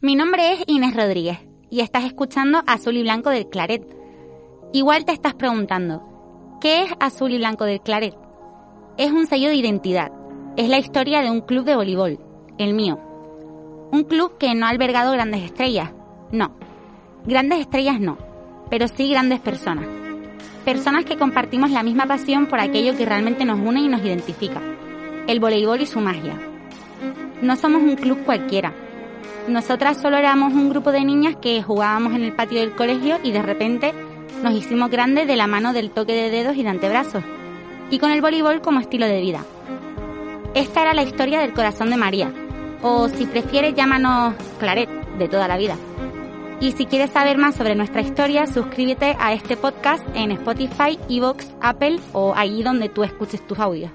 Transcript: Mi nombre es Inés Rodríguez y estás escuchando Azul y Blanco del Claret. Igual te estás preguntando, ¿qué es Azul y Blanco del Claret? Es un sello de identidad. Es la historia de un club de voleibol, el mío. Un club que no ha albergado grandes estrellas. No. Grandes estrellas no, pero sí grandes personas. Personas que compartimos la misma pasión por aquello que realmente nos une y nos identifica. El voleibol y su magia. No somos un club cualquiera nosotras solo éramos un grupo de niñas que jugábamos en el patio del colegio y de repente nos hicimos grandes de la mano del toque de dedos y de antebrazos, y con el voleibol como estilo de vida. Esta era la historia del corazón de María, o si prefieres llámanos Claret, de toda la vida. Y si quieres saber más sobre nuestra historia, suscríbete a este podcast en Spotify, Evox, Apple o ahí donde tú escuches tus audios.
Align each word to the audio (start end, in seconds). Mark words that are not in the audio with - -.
Mi 0.00 0.14
nombre 0.14 0.52
es 0.52 0.62
Inés 0.68 0.94
Rodríguez 0.94 1.40
y 1.70 1.80
estás 1.80 2.04
escuchando 2.04 2.62
Azul 2.68 2.96
y 2.96 3.02
Blanco 3.02 3.30
del 3.30 3.48
Claret. 3.48 3.82
Igual 4.72 5.04
te 5.04 5.10
estás 5.10 5.34
preguntando, 5.34 6.58
¿qué 6.60 6.84
es 6.84 6.92
Azul 7.00 7.32
y 7.32 7.38
Blanco 7.38 7.64
del 7.64 7.80
Claret? 7.80 8.14
Es 8.96 9.10
un 9.10 9.26
sello 9.26 9.48
de 9.48 9.56
identidad. 9.56 10.12
Es 10.56 10.68
la 10.68 10.78
historia 10.78 11.20
de 11.20 11.32
un 11.32 11.40
club 11.40 11.64
de 11.64 11.74
voleibol, 11.74 12.20
el 12.58 12.74
mío. 12.74 13.00
Un 13.90 14.04
club 14.04 14.38
que 14.38 14.54
no 14.54 14.66
ha 14.66 14.68
albergado 14.68 15.10
grandes 15.10 15.42
estrellas. 15.42 15.90
No. 16.30 16.54
Grandes 17.26 17.58
estrellas 17.58 17.98
no, 17.98 18.18
pero 18.70 18.86
sí 18.86 19.10
grandes 19.10 19.40
personas. 19.40 19.88
Personas 20.64 21.06
que 21.06 21.16
compartimos 21.16 21.72
la 21.72 21.82
misma 21.82 22.06
pasión 22.06 22.46
por 22.46 22.60
aquello 22.60 22.96
que 22.96 23.04
realmente 23.04 23.44
nos 23.44 23.58
une 23.58 23.80
y 23.80 23.88
nos 23.88 24.04
identifica. 24.04 24.62
El 25.26 25.40
voleibol 25.40 25.80
y 25.80 25.86
su 25.86 25.98
magia. 25.98 26.38
No 27.42 27.56
somos 27.56 27.82
un 27.82 27.96
club 27.96 28.22
cualquiera 28.24 28.72
nosotras 29.48 30.00
solo 30.00 30.16
éramos 30.16 30.52
un 30.52 30.68
grupo 30.68 30.92
de 30.92 31.04
niñas 31.04 31.36
que 31.36 31.62
jugábamos 31.62 32.14
en 32.14 32.22
el 32.22 32.32
patio 32.32 32.60
del 32.60 32.74
colegio 32.74 33.18
y 33.22 33.32
de 33.32 33.42
repente 33.42 33.94
nos 34.42 34.54
hicimos 34.54 34.90
grandes 34.90 35.26
de 35.26 35.36
la 35.36 35.46
mano 35.46 35.72
del 35.72 35.90
toque 35.90 36.12
de 36.12 36.30
dedos 36.30 36.56
y 36.56 36.62
de 36.62 36.68
antebrazos, 36.68 37.24
y 37.90 37.98
con 37.98 38.10
el 38.10 38.20
voleibol 38.20 38.60
como 38.60 38.80
estilo 38.80 39.06
de 39.06 39.20
vida. 39.20 39.44
Esta 40.54 40.82
era 40.82 40.94
la 40.94 41.02
historia 41.02 41.40
del 41.40 41.52
corazón 41.52 41.90
de 41.90 41.96
María, 41.96 42.32
o 42.82 43.08
si 43.08 43.26
prefieres 43.26 43.74
llámanos 43.74 44.34
Claret, 44.58 44.88
de 45.18 45.28
toda 45.28 45.48
la 45.48 45.56
vida. 45.56 45.76
Y 46.60 46.72
si 46.72 46.86
quieres 46.86 47.10
saber 47.10 47.38
más 47.38 47.54
sobre 47.54 47.76
nuestra 47.76 48.00
historia, 48.00 48.46
suscríbete 48.46 49.16
a 49.20 49.32
este 49.32 49.56
podcast 49.56 50.04
en 50.14 50.32
Spotify, 50.32 50.98
Evox, 51.08 51.48
Apple 51.60 52.00
o 52.12 52.34
ahí 52.34 52.62
donde 52.62 52.88
tú 52.88 53.04
escuches 53.04 53.46
tus 53.46 53.58
audios. 53.58 53.92